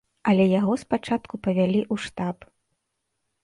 [0.31, 2.37] Але яго спачатку павялі ў штаб.